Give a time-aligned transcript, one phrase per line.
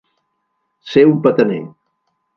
[0.93, 1.63] Ser un petaner.